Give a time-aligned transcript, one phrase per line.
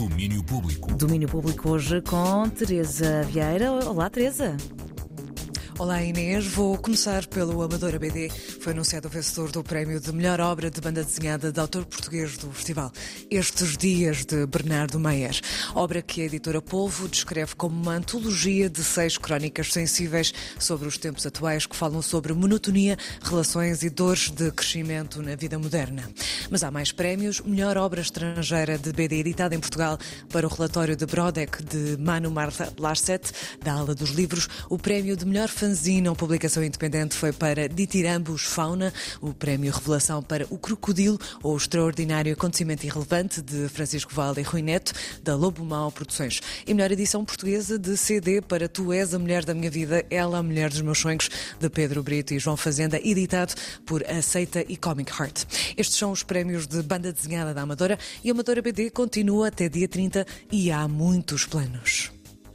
[0.00, 0.94] Domínio Público.
[0.94, 3.70] Domínio Público hoje com Teresa Vieira.
[3.70, 4.56] Olá, Teresa.
[5.78, 8.30] Olá Inês, vou começar pelo Amadora BD.
[8.60, 12.36] Foi anunciado o vencedor do prémio de melhor obra de banda desenhada de autor português
[12.36, 12.92] do festival.
[13.30, 15.40] Estes Dias de Bernardo Meier.
[15.74, 20.98] Obra que a editora Polvo descreve como uma antologia de seis crónicas sensíveis sobre os
[20.98, 26.06] tempos atuais que falam sobre monotonia, relações e dores de crescimento na vida moderna.
[26.50, 27.40] Mas há mais prémios.
[27.40, 29.98] Melhor obra estrangeira de BD editada em Portugal
[30.30, 33.32] para o relatório de Brodeck de Manu Martha Larset,
[33.64, 34.48] da Ala dos Livros.
[34.68, 40.22] O prémio de melhor fanzine ou publicação independente foi para Ditirambus Fauna, o prémio Revelação
[40.22, 45.34] para O Crocodilo ou o Extraordinário Acontecimento Irrelevante de Francisco Valde e Rui Neto, da
[45.34, 46.40] Lobo Mau Produções.
[46.66, 50.38] E melhor edição portuguesa de CD para Tu És a Mulher da Minha Vida, Ela
[50.38, 53.54] a Mulher dos Meus Sonhos, de Pedro Brito e João Fazenda, editado
[53.86, 55.44] por Aceita e Comic Heart.
[55.76, 59.68] Estes são os prémios de banda desenhada da Amadora e a Amadora BD continua até
[59.68, 62.10] dia 30 e há muitos planos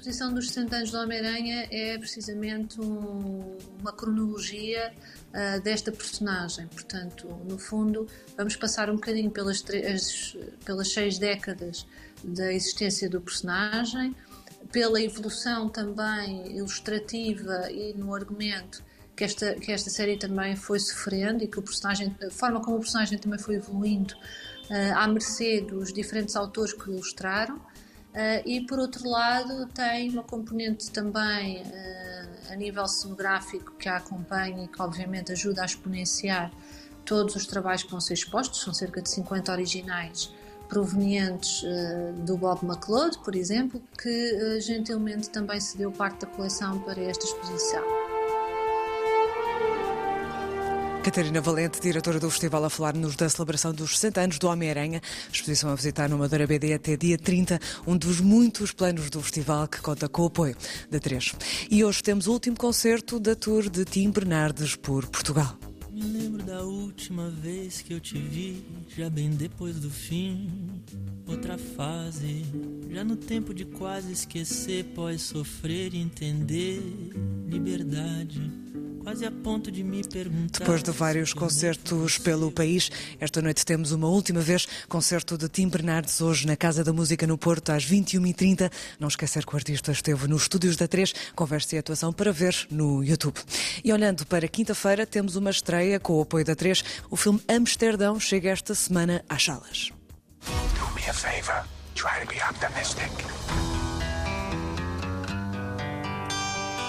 [0.05, 4.94] exposição dos 60 anos do Homem-Aranha é precisamente um, uma cronologia
[5.34, 6.67] uh, desta personagem.
[6.67, 11.88] Portanto, no fundo, vamos passar um bocadinho pelas, as, pelas seis décadas
[12.23, 14.16] da existência do personagem,
[14.72, 18.84] pela evolução também ilustrativa e no argumento
[19.16, 22.78] que esta, que esta série também foi sofrendo e que o personagem, a forma como
[22.78, 27.59] o personagem também foi evoluindo uh, à mercê dos diferentes autores que o ilustraram.
[28.16, 33.97] Uh, e por outro lado tem uma componente também uh, a nível cenográfico que a
[33.97, 36.49] acompanha e que obviamente ajuda a exponenciar
[37.03, 40.33] todos os trabalhos que vão ser expostos, são cerca de 50 originais
[40.69, 47.02] provenientes uh, do Bob McLeod, por exemplo, que gentilmente também cedeu parte da coleção para
[47.02, 48.05] esta exposição.
[51.06, 55.00] Catarina Valente, diretora do festival, a falar-nos da celebração dos 60 anos do Homem-Aranha,
[55.31, 59.67] exposição a visitar no Madeira BD até dia 30, um dos muitos planos do festival
[59.67, 60.58] que conta com o apoio
[60.89, 61.36] da 3.
[61.70, 65.56] E hoje temos o último concerto da tour de Tim Bernardes por Portugal.
[65.91, 68.66] Me lembro da última vez que eu te vi,
[68.97, 70.50] já bem depois do fim.
[71.28, 72.44] Outra fase,
[72.90, 76.81] já no tempo de quase esquecer, pós sofrer e entender
[77.47, 78.52] liberdade
[79.05, 80.57] quase a ponto de me perguntar.
[80.57, 82.89] Depois de vários concertos pelo país,
[83.19, 87.27] esta noite temos uma última vez concerto de Tim Bernardes hoje na Casa da Música
[87.27, 88.71] no Porto às 21h30.
[88.99, 92.55] Não esquecer que o artista esteve nos estúdios da 3, conversa e atuação para ver
[92.71, 93.39] no YouTube.
[93.83, 96.83] E olhando para quinta-feira, temos uma estreia com o apoio da 3.
[97.11, 99.91] O filme Amsterdão chega esta semana às salas.
[100.41, 101.63] Do me a favor.
[101.93, 103.11] Try to be optimistic.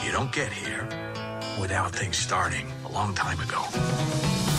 [0.03, 1.16] You don't get here
[1.59, 4.56] without things starting a long time ago.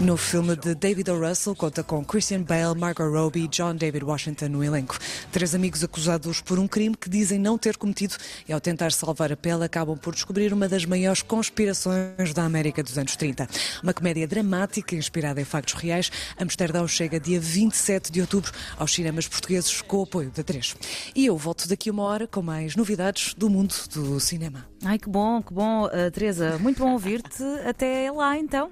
[0.00, 1.28] No filme de David O.
[1.28, 4.96] Russell, conta com Christian Bale, Margot Robbie e John David Washington no elenco.
[5.30, 8.14] Três amigos acusados por um crime que dizem não ter cometido
[8.48, 12.82] e, ao tentar salvar a pele, acabam por descobrir uma das maiores conspirações da América
[12.82, 13.46] dos anos 30.
[13.82, 16.10] Uma comédia dramática inspirada em factos reais.
[16.38, 20.76] Amsterdão chega dia 27 de outubro aos cinemas portugueses com o apoio da 3.
[21.14, 24.66] E eu volto daqui uma hora com mais novidades do mundo do cinema.
[24.82, 25.84] Ai, que bom, que bom.
[25.84, 27.44] Uh, Teresa, muito bom ouvir-te.
[27.66, 28.70] Até lá, então.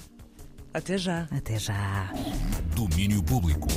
[0.73, 1.27] Até já.
[1.31, 2.13] Até já.
[2.75, 3.69] Domínio Público.